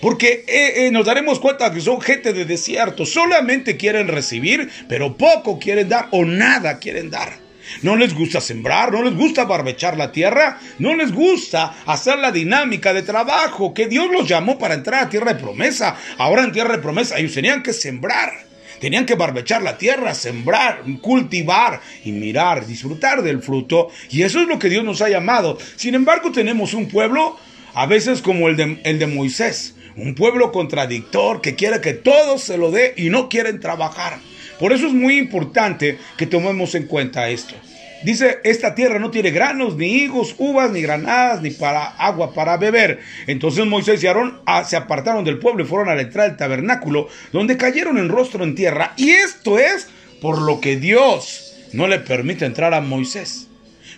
Porque 0.02 0.46
eh, 0.48 0.86
eh, 0.86 0.92
nos 0.92 1.06
daremos 1.06 1.40
cuenta 1.40 1.72
que 1.72 1.82
son 1.82 2.02
gente 2.02 2.34
de 2.34 2.46
desierto. 2.46 3.06
Solamente 3.06 3.78
quieren 3.78 4.08
recibir, 4.08 4.70
pero 4.88 5.18
poco 5.18 5.60
quieren 5.60 5.90
dar 5.90 6.08
o 6.12 6.26
nada 6.26 6.80
quieren 6.80 7.10
dar. 7.10 7.48
No 7.82 7.96
les 7.96 8.14
gusta 8.14 8.42
sembrar, 8.42 8.92
no 8.92 9.04
les 9.04 9.16
gusta 9.16 9.46
barbechar 9.46 9.98
la 9.98 10.12
tierra, 10.12 10.60
no 10.80 10.96
les 10.96 11.12
gusta 11.12 11.76
hacer 11.86 12.18
la 12.18 12.32
dinámica 12.32 12.94
de 12.94 13.04
trabajo 13.04 13.74
que 13.74 13.88
Dios 13.88 14.08
los 14.12 14.28
llamó 14.28 14.58
para 14.58 14.74
entrar 14.74 15.04
a 15.04 15.10
tierra 15.10 15.34
de 15.34 15.40
promesa. 15.40 15.96
Ahora 16.18 16.44
en 16.44 16.52
tierra 16.52 16.78
de 16.78 16.82
promesa 16.82 17.18
ellos 17.18 17.34
tenían 17.34 17.64
que 17.64 17.74
sembrar, 17.74 18.32
tenían 18.80 19.06
que 19.06 19.16
barbechar 19.16 19.62
la 19.62 19.78
tierra, 19.78 20.14
sembrar, 20.14 20.82
cultivar 21.02 21.82
y 22.04 22.12
mirar, 22.12 22.66
disfrutar 22.66 23.22
del 23.22 23.42
fruto. 23.42 23.90
Y 24.10 24.22
eso 24.22 24.40
es 24.40 24.48
lo 24.48 24.60
que 24.60 24.70
Dios 24.70 24.84
nos 24.84 25.02
ha 25.02 25.10
llamado. 25.10 25.58
Sin 25.76 25.94
embargo, 25.94 26.32
tenemos 26.32 26.74
un 26.74 26.88
pueblo 26.88 27.38
a 27.74 27.86
veces 27.86 28.22
como 28.22 28.48
el 28.48 28.56
de, 28.56 28.82
el 28.86 28.98
de 28.98 29.08
Moisés, 29.08 29.76
un 29.98 30.14
pueblo 30.14 30.52
contradictor 30.52 31.42
que 31.42 31.56
quiere 31.56 31.82
que 31.82 31.94
todo 31.94 32.38
se 32.38 32.58
lo 32.58 32.72
dé 32.72 32.94
y 32.96 33.10
no 33.10 33.30
quieren 33.30 33.60
trabajar. 33.60 34.20
Por 34.60 34.72
eso 34.72 34.88
es 34.88 34.94
muy 34.94 35.18
importante 35.18 35.98
que 36.18 36.28
tomemos 36.28 36.76
en 36.76 36.86
cuenta 36.86 37.30
esto. 37.30 37.56
Dice, 38.04 38.38
esta 38.44 38.76
tierra 38.76 39.00
no 39.00 39.10
tiene 39.10 39.32
granos, 39.32 39.76
ni 39.76 39.88
higos, 39.88 40.36
uvas, 40.38 40.72
ni 40.72 40.82
granadas, 40.82 41.42
ni 41.42 41.50
para 41.50 41.84
agua 41.84 42.32
para 42.32 42.58
beber. 42.58 43.00
Entonces 43.26 43.66
Moisés 43.66 44.04
y 44.04 44.08
Aarón 44.08 44.40
ah, 44.46 44.64
se 44.64 44.76
apartaron 44.76 45.26
del 45.26 45.40
pueblo 45.40 45.64
y 45.64 45.68
fueron 45.68 45.90
a 45.90 45.96
la 45.96 46.04
entrada 46.04 46.30
del 46.30 46.38
tabernáculo, 46.38 47.08
donde 47.32 47.58
cayeron 47.58 47.98
en 47.98 48.10
rostro 48.10 48.44
en 48.44 48.54
tierra. 48.54 48.94
Y 48.98 49.10
esto 49.10 49.58
es 49.58 49.90
por 50.22 50.40
lo 50.42 50.62
que 50.62 50.78
Dios 50.78 51.56
no 51.74 51.88
le 51.88 52.00
permite 52.00 52.46
entrar 52.46 52.76
a 52.76 52.82
Moisés. 52.82 53.48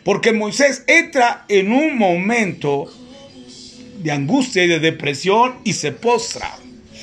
Porque 0.05 0.31
Moisés 0.31 0.85
entra 0.87 1.43
en 1.49 1.73
un 1.73 1.97
momento 1.97 2.89
de 3.99 4.11
angustia 4.11 4.63
y 4.63 4.67
de 4.67 4.79
depresión 4.79 5.55
y 5.63 5.73
se 5.73 5.91
postra. 5.91 6.51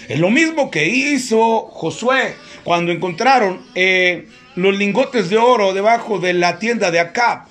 Es 0.08 0.18
lo 0.18 0.30
mismo 0.30 0.70
que 0.70 0.86
hizo 0.86 1.62
Josué 1.72 2.34
cuando 2.64 2.92
encontraron 2.92 3.64
eh, 3.74 4.26
los 4.54 4.76
lingotes 4.76 5.30
de 5.30 5.36
oro 5.36 5.72
debajo 5.72 6.18
de 6.18 6.32
la 6.32 6.58
tienda 6.58 6.90
de 6.90 7.00
Acab. 7.00 7.46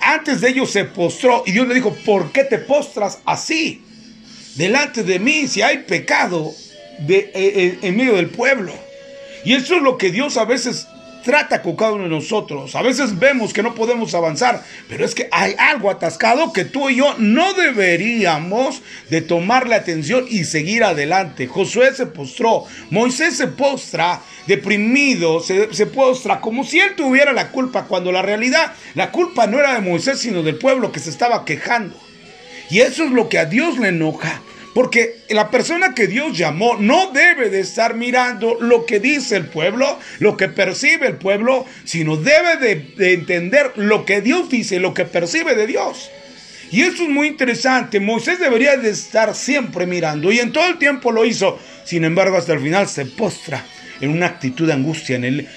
Antes 0.00 0.40
de 0.40 0.48
ellos 0.48 0.70
se 0.70 0.84
postró 0.84 1.42
y 1.46 1.52
Dios 1.52 1.68
le 1.68 1.74
dijo, 1.74 1.94
¿por 2.04 2.32
qué 2.32 2.44
te 2.44 2.58
postras 2.58 3.20
así? 3.24 3.82
Delante 4.56 5.02
de 5.02 5.18
mí, 5.18 5.46
si 5.46 5.62
hay 5.62 5.78
pecado 5.78 6.52
de, 6.98 7.18
eh, 7.18 7.32
eh, 7.34 7.78
en 7.82 7.96
medio 7.96 8.14
del 8.14 8.30
pueblo. 8.30 8.72
Y 9.44 9.54
eso 9.54 9.76
es 9.76 9.82
lo 9.82 9.98
que 9.98 10.10
Dios 10.10 10.36
a 10.36 10.44
veces 10.44 10.88
trata 11.26 11.60
con 11.60 11.74
cada 11.74 11.92
uno 11.92 12.04
de 12.04 12.08
nosotros. 12.08 12.76
A 12.76 12.82
veces 12.82 13.18
vemos 13.18 13.52
que 13.52 13.64
no 13.64 13.74
podemos 13.74 14.14
avanzar, 14.14 14.62
pero 14.88 15.04
es 15.04 15.12
que 15.12 15.28
hay 15.32 15.56
algo 15.58 15.90
atascado 15.90 16.52
que 16.52 16.64
tú 16.64 16.88
y 16.88 16.96
yo 16.96 17.16
no 17.18 17.52
deberíamos 17.52 18.80
de 19.10 19.22
tomarle 19.22 19.74
atención 19.74 20.24
y 20.28 20.44
seguir 20.44 20.84
adelante. 20.84 21.48
Josué 21.48 21.92
se 21.94 22.06
postró, 22.06 22.64
Moisés 22.90 23.36
se 23.36 23.48
postra 23.48 24.22
deprimido, 24.46 25.40
se, 25.40 25.74
se 25.74 25.86
postra 25.86 26.40
como 26.40 26.62
si 26.62 26.78
él 26.78 26.94
tuviera 26.94 27.32
la 27.32 27.50
culpa, 27.50 27.86
cuando 27.86 28.12
la 28.12 28.22
realidad, 28.22 28.72
la 28.94 29.10
culpa 29.10 29.48
no 29.48 29.58
era 29.58 29.74
de 29.74 29.80
Moisés, 29.80 30.20
sino 30.20 30.44
del 30.44 30.58
pueblo 30.58 30.92
que 30.92 31.00
se 31.00 31.10
estaba 31.10 31.44
quejando. 31.44 31.96
Y 32.70 32.80
eso 32.80 33.02
es 33.02 33.10
lo 33.10 33.28
que 33.28 33.40
a 33.40 33.46
Dios 33.46 33.78
le 33.78 33.88
enoja. 33.88 34.40
Porque 34.76 35.20
la 35.30 35.50
persona 35.50 35.94
que 35.94 36.06
Dios 36.06 36.36
llamó 36.36 36.76
no 36.76 37.10
debe 37.10 37.48
de 37.48 37.60
estar 37.60 37.94
mirando 37.94 38.58
lo 38.60 38.84
que 38.84 39.00
dice 39.00 39.34
el 39.36 39.46
pueblo, 39.46 39.98
lo 40.18 40.36
que 40.36 40.48
percibe 40.48 41.06
el 41.06 41.16
pueblo, 41.16 41.64
sino 41.86 42.18
debe 42.18 42.58
de, 42.58 43.14
entender 43.14 43.72
lo 43.76 44.04
que 44.04 44.20
Dios 44.20 44.50
dice, 44.50 44.78
lo 44.78 44.92
que 44.92 45.06
percibe 45.06 45.54
de 45.54 45.66
Dios. 45.66 46.10
Y 46.70 46.82
eso 46.82 47.04
es 47.04 47.08
muy 47.08 47.28
interesante. 47.28 48.00
Moisés 48.00 48.38
debería 48.38 48.76
de 48.76 48.90
estar 48.90 49.34
siempre 49.34 49.86
mirando 49.86 50.30
y 50.30 50.40
en 50.40 50.52
todo 50.52 50.68
el 50.68 50.76
tiempo 50.76 51.10
lo 51.10 51.24
hizo. 51.24 51.58
Sin 51.86 52.04
embargo, 52.04 52.36
hasta 52.36 52.52
el 52.52 52.60
final 52.60 52.86
se 52.86 53.06
postra 53.06 53.64
en 54.02 54.10
una 54.10 54.26
actitud 54.26 54.66
de 54.66 54.74
angustia. 54.74 55.16
En 55.16 55.24
el, 55.24 55.48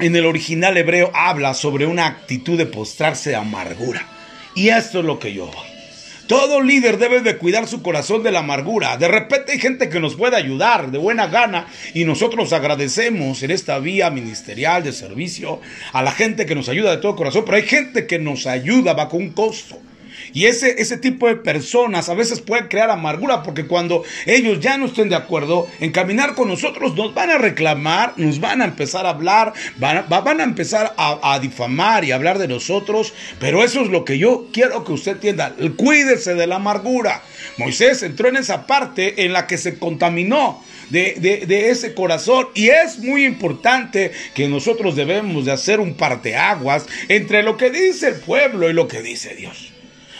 en 0.00 0.16
el 0.16 0.26
original 0.26 0.76
hebreo 0.76 1.10
habla 1.14 1.54
sobre 1.54 1.86
una 1.86 2.04
actitud 2.04 2.58
de 2.58 2.66
postrarse 2.66 3.30
de 3.30 3.36
amargura. 3.36 4.06
Y 4.54 4.68
esto 4.68 4.98
es 4.98 5.06
lo 5.06 5.18
que 5.18 5.32
yo 5.32 5.46
voy. 5.46 5.77
Todo 6.28 6.60
líder 6.60 6.98
debe 6.98 7.22
de 7.22 7.38
cuidar 7.38 7.66
su 7.66 7.82
corazón 7.82 8.22
de 8.22 8.30
la 8.30 8.40
amargura. 8.40 8.98
De 8.98 9.08
repente 9.08 9.52
hay 9.52 9.58
gente 9.58 9.88
que 9.88 9.98
nos 9.98 10.14
puede 10.14 10.36
ayudar 10.36 10.90
de 10.90 10.98
buena 10.98 11.26
gana 11.28 11.66
y 11.94 12.04
nosotros 12.04 12.52
agradecemos 12.52 13.42
en 13.42 13.50
esta 13.50 13.78
vía 13.78 14.10
ministerial 14.10 14.84
de 14.84 14.92
servicio 14.92 15.62
a 15.90 16.02
la 16.02 16.12
gente 16.12 16.44
que 16.44 16.54
nos 16.54 16.68
ayuda 16.68 16.90
de 16.90 16.98
todo 16.98 17.16
corazón, 17.16 17.44
pero 17.46 17.56
hay 17.56 17.62
gente 17.62 18.06
que 18.06 18.18
nos 18.18 18.46
ayuda 18.46 18.92
bajo 18.92 19.16
un 19.16 19.30
costo. 19.30 19.80
Y 20.32 20.46
ese, 20.46 20.80
ese 20.80 20.96
tipo 20.96 21.26
de 21.26 21.36
personas 21.36 22.08
a 22.08 22.14
veces 22.14 22.40
pueden 22.40 22.68
crear 22.68 22.90
amargura 22.90 23.42
porque 23.42 23.66
cuando 23.66 24.04
ellos 24.26 24.60
ya 24.60 24.78
no 24.78 24.86
estén 24.86 25.08
de 25.08 25.16
acuerdo 25.16 25.68
en 25.80 25.92
caminar 25.92 26.34
con 26.34 26.48
nosotros, 26.48 26.94
nos 26.94 27.14
van 27.14 27.30
a 27.30 27.38
reclamar, 27.38 28.14
nos 28.16 28.40
van 28.40 28.62
a 28.62 28.64
empezar 28.64 29.06
a 29.06 29.10
hablar, 29.10 29.52
van 29.76 30.40
a, 30.40 30.44
empezar 30.44 30.94
a, 30.96 31.34
a 31.34 31.38
difamar 31.38 32.04
y 32.04 32.12
hablar 32.12 32.38
de 32.38 32.48
nosotros. 32.48 33.12
Pero 33.38 33.64
eso 33.64 33.82
es 33.82 33.88
lo 33.88 34.04
que 34.04 34.18
yo 34.18 34.48
quiero 34.52 34.84
que 34.84 34.92
usted 34.92 35.12
entienda. 35.12 35.54
Cuídese 35.76 36.34
de 36.34 36.46
la 36.46 36.56
amargura. 36.56 37.22
Moisés 37.56 38.02
entró 38.02 38.28
en 38.28 38.36
esa 38.36 38.66
parte 38.66 39.24
en 39.24 39.32
la 39.32 39.46
que 39.46 39.58
se 39.58 39.78
contaminó. 39.78 40.62
De, 40.90 41.16
de, 41.18 41.44
de, 41.44 41.68
ese 41.68 41.92
corazón 41.92 42.48
y 42.54 42.70
es 42.70 42.98
muy 42.98 43.26
importante 43.26 44.10
que 44.32 44.48
nosotros 44.48 44.96
debemos 44.96 45.44
de 45.44 45.52
hacer 45.52 45.80
un 45.80 45.92
parteaguas 45.92 46.86
entre 47.08 47.42
lo 47.42 47.58
que 47.58 47.68
dice 47.68 48.08
el 48.08 48.14
pueblo 48.14 48.70
y 48.70 48.72
lo 48.72 48.88
que 48.88 49.02
dice 49.02 49.34
Dios 49.34 49.70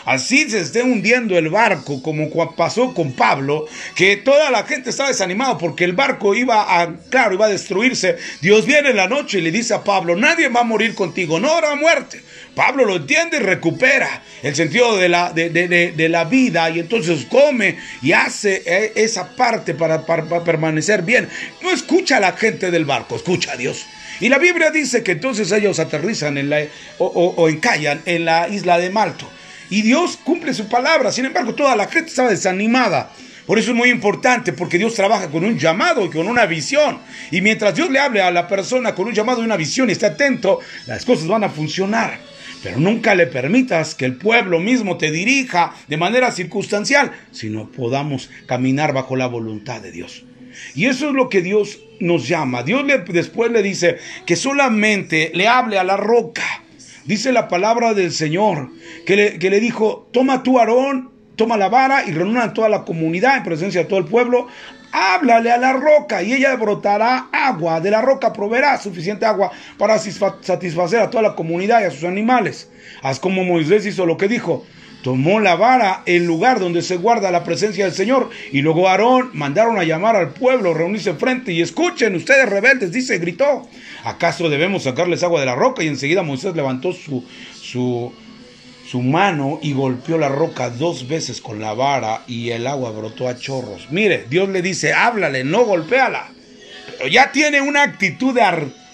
así 0.05 0.49
se 0.49 0.59
esté 0.59 0.83
hundiendo 0.83 1.37
el 1.37 1.49
barco, 1.49 2.01
como 2.01 2.29
pasó 2.55 2.93
con 2.93 3.13
Pablo, 3.13 3.65
que 3.95 4.17
toda 4.17 4.51
la 4.51 4.63
gente 4.63 4.89
estaba 4.89 5.09
desanimada 5.09 5.57
porque 5.57 5.83
el 5.83 5.93
barco 5.93 6.35
iba 6.35 6.81
a, 6.81 6.95
claro, 7.09 7.33
iba 7.33 7.45
a 7.45 7.49
destruirse. 7.49 8.17
Dios 8.41 8.65
viene 8.65 8.89
en 8.89 8.97
la 8.97 9.07
noche 9.07 9.39
y 9.39 9.41
le 9.41 9.51
dice 9.51 9.73
a 9.73 9.83
Pablo, 9.83 10.15
nadie 10.15 10.49
va 10.49 10.61
a 10.61 10.63
morir 10.63 10.95
contigo, 10.95 11.39
no 11.39 11.51
habrá 11.51 11.75
muerte. 11.75 12.21
Pablo 12.55 12.83
lo 12.83 12.97
entiende 12.97 13.37
y 13.37 13.39
recupera 13.39 14.21
el 14.43 14.55
sentido 14.55 14.97
de 14.97 15.07
la, 15.07 15.31
de, 15.31 16.09
la 16.09 16.25
vida 16.25 16.69
y 16.69 16.79
entonces 16.79 17.25
come 17.29 17.77
y 18.01 18.11
hace 18.11 18.63
eh, 18.65 18.91
esa 18.95 19.35
parte 19.35 19.73
para, 19.73 20.05
permanecer 20.43 21.03
bien. 21.03 21.29
No 21.61 21.71
escucha 21.71 22.17
a 22.17 22.19
la 22.19 22.33
gente 22.33 22.71
del 22.71 22.85
barco, 22.85 23.15
escucha 23.15 23.53
a 23.53 23.57
Dios. 23.57 23.85
Y 24.19 24.27
la 24.27 24.37
Biblia 24.37 24.71
dice 24.71 25.03
que 25.03 25.13
entonces 25.13 25.51
ellos 25.51 25.79
aterrizan 25.79 26.37
en 26.37 26.49
la, 26.49 26.59
o, 26.97 27.05
o 27.07 27.47
encallan 27.47 28.01
en 28.05 28.25
la 28.25 28.49
isla 28.49 28.77
de 28.77 28.89
Malto 28.89 29.29
y 29.69 29.81
Dios 29.81 30.17
cumple 30.23 30.53
su 30.53 30.67
palabra. 30.67 31.11
Sin 31.11 31.25
embargo, 31.25 31.55
toda 31.55 31.75
la 31.75 31.87
gente 31.87 32.09
estaba 32.09 32.29
desanimada. 32.29 33.11
Por 33.45 33.57
eso 33.57 33.71
es 33.71 33.77
muy 33.77 33.89
importante, 33.89 34.53
porque 34.53 34.77
Dios 34.77 34.93
trabaja 34.93 35.29
con 35.29 35.43
un 35.43 35.57
llamado 35.57 36.05
y 36.05 36.09
con 36.09 36.27
una 36.27 36.45
visión. 36.45 36.99
Y 37.31 37.41
mientras 37.41 37.75
Dios 37.75 37.89
le 37.89 37.99
hable 37.99 38.21
a 38.21 38.29
la 38.29 38.47
persona 38.47 38.93
con 38.93 39.07
un 39.07 39.13
llamado 39.13 39.41
y 39.41 39.45
una 39.45 39.57
visión 39.57 39.89
y 39.89 39.93
esté 39.93 40.05
atento, 40.05 40.59
las 40.85 41.03
cosas 41.03 41.27
van 41.27 41.43
a 41.43 41.49
funcionar. 41.49 42.19
Pero 42.61 42.77
nunca 42.79 43.15
le 43.15 43.25
permitas 43.25 43.95
que 43.95 44.05
el 44.05 44.17
pueblo 44.17 44.59
mismo 44.59 44.97
te 44.97 45.09
dirija 45.11 45.73
de 45.87 45.97
manera 45.97 46.31
circunstancial, 46.31 47.11
sino 47.31 47.71
podamos 47.71 48.29
caminar 48.45 48.93
bajo 48.93 49.15
la 49.15 49.27
voluntad 49.27 49.81
de 49.81 49.91
Dios. 49.91 50.25
Y 50.75 50.85
eso 50.85 51.07
es 51.07 51.13
lo 51.13 51.29
que 51.29 51.41
Dios 51.41 51.79
nos 51.99 52.27
llama. 52.27 52.63
Dios 52.63 52.83
le, 52.85 52.99
después 52.99 53.51
le 53.51 53.63
dice 53.63 53.97
que 54.25 54.35
solamente 54.35 55.31
le 55.33 55.47
hable 55.47 55.79
a 55.79 55.83
la 55.83 55.97
roca. 55.97 56.43
Dice 57.09 57.31
la 57.31 57.47
palabra 57.47 57.95
del 57.95 58.11
Señor 58.11 58.69
que 59.03 59.15
le, 59.15 59.59
dijo, 59.59 60.07
toma 60.13 60.43
tú 60.43 60.59
Aarón 60.59 61.09
toma 61.35 61.57
la 61.57 61.67
vara 61.67 62.05
y 62.05 62.11
reúne 62.11 62.39
a 62.39 62.53
toda 62.53 62.69
la 62.69 62.85
comunidad 62.85 63.37
en 63.37 63.43
presencia 63.43 63.81
de 63.81 63.87
todo 63.87 63.97
el 63.97 64.05
pueblo. 64.05 64.45
Háblale 64.91 65.51
a 65.51 65.57
la 65.57 65.73
roca 65.73 66.21
y 66.21 66.33
ella 66.33 66.55
brotará 66.55 67.29
agua. 67.31 67.81
De 67.81 67.89
la 67.89 68.03
roca 68.03 68.31
proveerá 68.31 68.77
suficiente 68.77 69.25
agua 69.25 69.51
para 69.79 69.97
satisfacer 69.97 70.99
a 70.99 71.09
toda 71.09 71.23
la 71.23 71.33
comunidad 71.33 71.81
y 71.81 71.85
a 71.85 71.89
sus 71.89 72.03
animales. 72.03 72.69
Haz 73.01 73.19
como 73.19 73.43
Moisés 73.43 73.87
hizo 73.87 74.05
lo 74.05 74.15
que 74.15 74.27
dijo 74.27 74.63
tomó 75.01 75.39
la 75.39 75.55
vara, 75.55 76.03
el 76.05 76.25
lugar 76.25 76.59
donde 76.59 76.81
se 76.81 76.97
guarda 76.97 77.31
la 77.31 77.43
presencia 77.43 77.85
del 77.85 77.93
Señor, 77.93 78.29
y 78.51 78.61
luego 78.61 78.89
Aarón 78.89 79.31
mandaron 79.33 79.77
a 79.77 79.83
llamar 79.83 80.15
al 80.15 80.33
pueblo, 80.33 80.73
reunirse 80.73 81.13
frente 81.13 81.53
y 81.53 81.61
escuchen, 81.61 82.15
ustedes 82.15 82.49
rebeldes, 82.49 82.91
dice, 82.91 83.17
gritó, 83.17 83.67
¿acaso 84.03 84.49
debemos 84.49 84.83
sacarles 84.83 85.23
agua 85.23 85.39
de 85.39 85.45
la 85.45 85.55
roca? 85.55 85.83
Y 85.83 85.87
enseguida 85.87 86.23
Moisés 86.23 86.55
levantó 86.55 86.91
su, 86.93 87.23
su, 87.61 88.13
mano 89.01 89.59
y 89.61 89.73
golpeó 89.73 90.17
la 90.17 90.29
roca 90.29 90.69
dos 90.69 91.07
veces 91.07 91.41
con 91.41 91.61
la 91.61 91.73
vara 91.73 92.23
y 92.27 92.49
el 92.49 92.67
agua 92.67 92.91
brotó 92.91 93.27
a 93.27 93.37
chorros. 93.37 93.87
Mire, 93.91 94.25
Dios 94.29 94.49
le 94.49 94.61
dice, 94.61 94.93
háblale, 94.93 95.43
no 95.43 95.63
golpéala. 95.63 96.31
Pero 96.97 97.07
ya 97.07 97.31
tiene 97.31 97.61
una 97.61 97.83
actitud 97.83 98.33
de, 98.33 98.41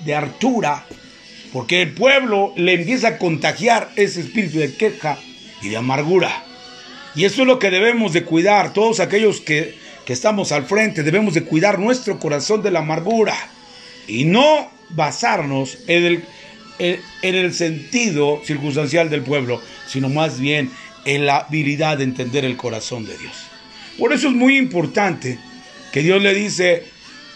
de 0.04 0.14
hartura, 0.14 0.86
porque 1.54 1.82
el 1.82 1.94
pueblo 1.94 2.54
le 2.58 2.74
empieza 2.74 3.08
a 3.08 3.18
contagiar 3.18 3.90
ese 3.96 4.20
espíritu 4.20 4.60
de 4.60 4.76
queja 4.76 5.18
y 5.62 5.70
de 5.70 5.78
amargura. 5.78 6.44
Y 7.16 7.26
eso 7.26 7.42
es 7.42 7.48
lo 7.48 7.60
que 7.60 7.72
debemos 7.72 8.14
de 8.14 8.24
cuidar, 8.24 8.74
todos 8.74 9.00
aquellos 9.00 9.42
que, 9.42 9.78
que 10.06 10.14
estamos 10.14 10.52
al 10.52 10.66
frente, 10.66 11.04
debemos 11.04 11.34
de 11.34 11.44
cuidar 11.44 11.80
nuestro 11.80 12.20
corazón 12.20 12.62
de 12.62 12.72
la 12.72 12.80
amargura 12.80 13.36
y 14.08 14.26
no 14.26 14.70
basarnos 14.90 15.78
en 15.88 16.04
el, 16.06 16.24
en 16.80 17.36
el 17.36 17.54
sentido 17.54 18.42
circunstancial 18.44 19.10
del 19.10 19.22
pueblo, 19.22 19.62
sino 19.88 20.10
más 20.10 20.40
bien 20.40 20.72
en 21.06 21.26
la 21.26 21.38
habilidad 21.38 21.98
de 21.98 22.04
entender 22.04 22.46
el 22.46 22.58
corazón 22.58 23.06
de 23.06 23.18
Dios. 23.18 23.34
Por 23.98 24.12
eso 24.12 24.28
es 24.28 24.34
muy 24.34 24.58
importante 24.58 25.40
que 25.94 26.02
Dios 26.02 26.22
le 26.22 26.34
dice, 26.34 26.84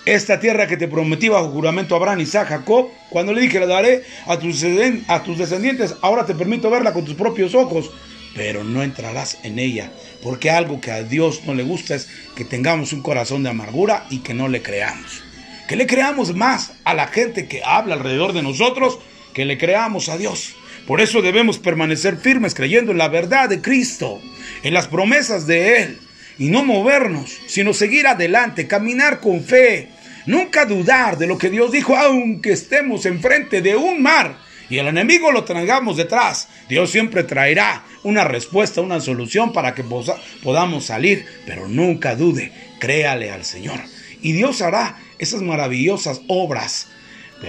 esta 0.06 0.40
tierra 0.40 0.68
que 0.68 0.78
te 0.78 0.88
prometí 0.88 1.30
bajo 1.30 1.50
juramento 1.50 1.94
a 1.94 1.98
Abraham, 1.98 2.22
Isaac, 2.22 2.50
Jacob, 2.50 2.90
cuando 3.10 3.34
le 3.34 3.42
dije 3.42 3.60
la 3.60 3.68
daré 3.68 4.04
a 4.26 4.38
tus, 4.40 4.66
a 5.08 5.24
tus 5.24 5.38
descendientes, 5.38 5.96
ahora 6.02 6.26
te 6.26 6.36
permito 6.36 6.70
verla 6.70 6.94
con 6.94 7.06
tus 7.06 7.16
propios 7.16 7.54
ojos 7.54 7.92
pero 8.36 8.64
no 8.64 8.84
entrarás 8.84 9.38
en 9.44 9.60
ella, 9.60 9.92
porque 10.24 10.50
algo 10.50 10.80
que 10.80 10.92
a 10.92 11.04
Dios 11.04 11.42
no 11.46 11.54
le 11.54 11.64
gusta 11.64 11.96
es 11.96 12.08
que 12.36 12.46
tengamos 12.46 12.94
un 12.94 13.02
corazón 13.02 13.44
de 13.44 13.50
amargura 13.50 14.06
y 14.10 14.20
que 14.20 14.34
no 14.34 14.48
le 14.48 14.62
creamos. 14.62 15.24
Que 15.68 15.76
le 15.76 15.88
creamos 15.88 16.34
más 16.36 16.74
a 16.84 16.94
la 16.94 17.08
gente 17.08 17.48
que 17.48 17.62
habla 17.64 17.96
alrededor 17.96 18.34
de 18.34 18.42
nosotros 18.42 19.00
que 19.34 19.46
le 19.46 19.58
creamos 19.58 20.10
a 20.10 20.18
Dios. 20.18 20.56
Por 20.88 21.02
eso 21.02 21.22
debemos 21.22 21.60
permanecer 21.60 22.18
firmes 22.18 22.56
creyendo 22.56 22.92
en 22.92 22.98
la 22.98 23.10
verdad 23.10 23.50
de 23.50 23.62
Cristo, 23.62 24.20
en 24.64 24.74
las 24.74 24.88
promesas 24.88 25.46
de 25.46 25.84
Él, 25.84 26.00
y 26.40 26.50
no 26.50 26.64
movernos, 26.64 27.38
sino 27.46 27.74
seguir 27.74 28.08
adelante, 28.08 28.66
caminar 28.66 29.20
con 29.20 29.44
fe, 29.44 29.90
nunca 30.26 30.66
dudar 30.66 31.18
de 31.18 31.28
lo 31.28 31.38
que 31.38 31.50
Dios 31.50 31.72
dijo, 31.72 31.96
aunque 31.96 32.54
estemos 32.54 33.06
enfrente 33.06 33.62
de 33.62 33.76
un 33.76 34.02
mar 34.02 34.40
y 34.70 34.78
el 34.78 34.88
enemigo 34.88 35.32
lo 35.32 35.44
traigamos 35.44 35.98
detrás, 35.98 36.48
Dios 36.70 36.92
siempre 36.92 37.24
traerá 37.24 37.84
una 38.04 38.24
respuesta, 38.24 38.82
una 38.82 39.02
solución 39.02 39.52
para 39.52 39.74
que 39.74 39.84
podamos 39.84 40.86
salir, 40.86 41.26
pero 41.46 41.68
nunca 41.68 42.16
dude, 42.16 42.52
créale 42.80 43.32
al 43.32 43.44
Señor. 43.44 43.82
Y 44.22 44.34
Dios 44.34 44.62
hará 44.62 44.98
esas 45.18 45.42
maravillosas 45.42 46.22
obras 46.28 46.88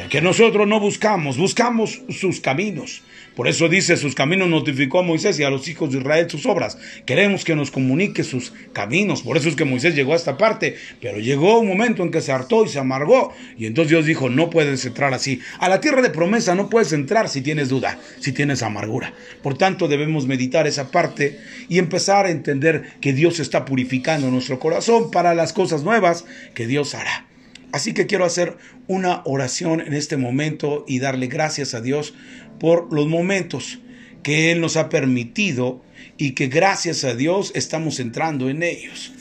que 0.09 0.21
nosotros 0.21 0.69
no 0.69 0.79
buscamos, 0.81 1.37
buscamos 1.37 2.03
sus 2.09 2.41
caminos. 2.41 3.03
Por 3.35 3.49
eso 3.49 3.69
dice, 3.69 3.97
sus 3.97 4.15
caminos 4.15 4.49
notificó 4.49 4.99
a 4.99 5.03
Moisés 5.03 5.39
y 5.39 5.45
a 5.45 5.51
los 5.51 5.67
hijos 5.69 5.93
de 5.93 5.99
Israel 5.99 6.29
sus 6.29 6.47
obras. 6.47 6.77
Queremos 7.07 7.45
que 7.45 7.57
nos 7.57 7.71
comunique 7.71 8.25
sus 8.25 8.53
caminos. 8.73 9.23
Por 9.23 9.37
eso 9.37 9.49
es 9.49 9.57
que 9.57 9.65
Moisés 9.65 9.95
llegó 9.95 10.13
a 10.13 10.17
esta 10.17 10.37
parte. 10.37 10.77
Pero 11.01 11.19
llegó 11.21 11.59
un 11.61 11.69
momento 11.69 12.03
en 12.03 12.11
que 12.11 12.21
se 12.21 12.33
hartó 12.33 12.65
y 12.65 12.69
se 12.69 12.79
amargó. 12.79 13.33
Y 13.57 13.67
entonces 13.67 13.91
Dios 13.91 14.07
dijo, 14.07 14.29
no 14.29 14.51
puedes 14.51 14.85
entrar 14.85 15.15
así. 15.15 15.41
A 15.59 15.69
la 15.69 15.81
tierra 15.81 16.03
de 16.03 16.11
promesa 16.11 16.55
no 16.55 16.69
puedes 16.69 16.93
entrar 16.93 17.29
si 17.29 17.41
tienes 17.41 17.69
duda, 17.69 17.99
si 18.19 18.33
tienes 18.33 18.63
amargura. 18.63 19.15
Por 19.43 19.57
tanto, 19.57 19.89
debemos 19.89 20.27
meditar 20.27 20.67
esa 20.67 20.91
parte 20.91 21.39
y 21.69 21.79
empezar 21.79 22.27
a 22.27 22.31
entender 22.31 22.95
que 23.01 23.13
Dios 23.13 23.41
está 23.41 23.65
purificando 23.65 24.31
nuestro 24.31 24.59
corazón 24.59 25.11
para 25.11 25.35
las 25.35 25.53
cosas 25.53 25.83
nuevas 25.83 26.25
que 26.55 26.67
Dios 26.67 26.95
hará. 26.95 27.30
Así 27.73 27.93
que 27.95 28.07
quiero 28.07 28.25
hacer 28.25 28.57
una 28.89 29.23
oración 29.25 29.81
en 29.81 29.95
este 29.95 30.17
momento 30.17 30.85
y 30.89 30.99
darle 30.99 31.29
gracias 31.29 31.75
a 31.75 31.81
Dios 31.81 32.15
por 32.59 32.93
los 32.93 33.07
momentos 33.07 33.79
que 34.23 34.51
Él 34.53 34.61
nos 34.61 34.77
ha 34.77 34.89
permitido 34.89 35.83
y 36.17 36.33
que 36.33 36.49
gracias 36.49 37.05
a 37.05 37.15
Dios 37.15 37.53
estamos 37.55 38.01
entrando 38.01 38.51
en 38.51 38.63
ellos. 38.63 39.13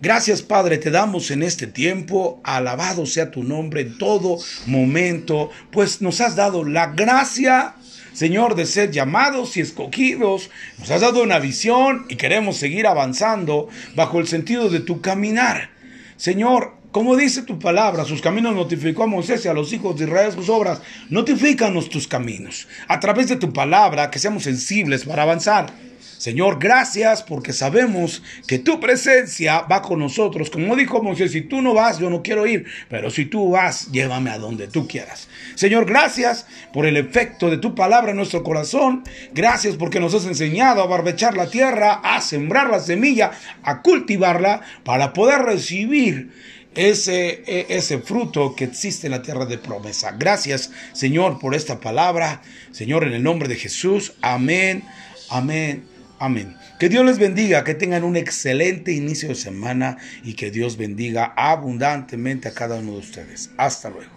Gracias 0.00 0.42
Padre, 0.42 0.76
te 0.76 0.90
damos 0.90 1.30
en 1.30 1.42
este 1.42 1.66
tiempo, 1.66 2.40
alabado 2.44 3.06
sea 3.06 3.30
tu 3.30 3.42
nombre 3.42 3.80
en 3.80 3.96
todo 3.96 4.38
momento, 4.66 5.50
pues 5.72 6.02
nos 6.02 6.20
has 6.20 6.36
dado 6.36 6.62
la 6.62 6.88
gracia, 6.88 7.76
Señor, 8.12 8.54
de 8.54 8.66
ser 8.66 8.90
llamados 8.90 9.56
y 9.56 9.60
escogidos, 9.60 10.50
nos 10.78 10.90
has 10.90 11.00
dado 11.00 11.22
una 11.22 11.38
visión 11.38 12.04
y 12.10 12.16
queremos 12.16 12.58
seguir 12.58 12.86
avanzando 12.86 13.68
bajo 13.96 14.20
el 14.20 14.28
sentido 14.28 14.68
de 14.68 14.80
tu 14.80 15.00
caminar. 15.00 15.70
Señor, 16.16 16.74
como 16.94 17.16
dice 17.16 17.42
tu 17.42 17.58
palabra, 17.58 18.04
sus 18.04 18.22
caminos 18.22 18.54
notificó 18.54 19.02
a 19.02 19.08
Moisés 19.08 19.44
y 19.44 19.48
a 19.48 19.52
los 19.52 19.72
hijos 19.72 19.98
de 19.98 20.04
Israel 20.04 20.30
sus 20.30 20.48
obras. 20.48 20.80
Notifícanos 21.10 21.88
tus 21.88 22.06
caminos. 22.06 22.68
A 22.86 23.00
través 23.00 23.26
de 23.28 23.34
tu 23.34 23.52
palabra, 23.52 24.12
que 24.12 24.20
seamos 24.20 24.44
sensibles 24.44 25.04
para 25.04 25.24
avanzar. 25.24 25.72
Señor, 26.18 26.60
gracias 26.60 27.24
porque 27.24 27.52
sabemos 27.52 28.22
que 28.46 28.60
tu 28.60 28.78
presencia 28.78 29.62
va 29.62 29.82
con 29.82 29.98
nosotros. 29.98 30.50
Como 30.50 30.76
dijo 30.76 31.02
Moisés, 31.02 31.32
si 31.32 31.40
tú 31.40 31.62
no 31.62 31.74
vas, 31.74 31.98
yo 31.98 32.10
no 32.10 32.22
quiero 32.22 32.46
ir, 32.46 32.64
pero 32.88 33.10
si 33.10 33.24
tú 33.24 33.50
vas, 33.50 33.90
llévame 33.90 34.30
a 34.30 34.38
donde 34.38 34.68
tú 34.68 34.86
quieras. 34.86 35.28
Señor, 35.56 35.86
gracias 35.86 36.46
por 36.72 36.86
el 36.86 36.96
efecto 36.96 37.50
de 37.50 37.58
tu 37.58 37.74
palabra 37.74 38.12
en 38.12 38.18
nuestro 38.18 38.44
corazón. 38.44 39.02
Gracias 39.32 39.74
porque 39.74 39.98
nos 39.98 40.14
has 40.14 40.26
enseñado 40.26 40.80
a 40.80 40.86
barbechar 40.86 41.36
la 41.36 41.50
tierra, 41.50 41.94
a 42.04 42.20
sembrar 42.20 42.70
la 42.70 42.78
semilla, 42.78 43.32
a 43.64 43.82
cultivarla 43.82 44.60
para 44.84 45.12
poder 45.12 45.42
recibir 45.42 46.53
ese, 46.74 47.42
e, 47.46 47.66
ese 47.68 47.98
fruto 47.98 48.54
que 48.54 48.64
existe 48.64 49.06
en 49.06 49.12
la 49.12 49.22
tierra 49.22 49.46
de 49.46 49.58
promesa. 49.58 50.12
Gracias, 50.18 50.70
Señor, 50.92 51.38
por 51.38 51.54
esta 51.54 51.80
palabra. 51.80 52.42
Señor, 52.72 53.04
en 53.04 53.12
el 53.12 53.22
nombre 53.22 53.48
de 53.48 53.56
Jesús. 53.56 54.14
Amén, 54.20 54.84
amén, 55.28 55.84
amén. 56.18 56.56
Que 56.78 56.88
Dios 56.88 57.04
les 57.04 57.18
bendiga, 57.18 57.64
que 57.64 57.74
tengan 57.74 58.04
un 58.04 58.16
excelente 58.16 58.92
inicio 58.92 59.28
de 59.28 59.34
semana 59.34 59.98
y 60.22 60.34
que 60.34 60.50
Dios 60.50 60.76
bendiga 60.76 61.32
abundantemente 61.36 62.48
a 62.48 62.54
cada 62.54 62.76
uno 62.76 62.92
de 62.92 62.98
ustedes. 62.98 63.50
Hasta 63.56 63.90
luego. 63.90 64.14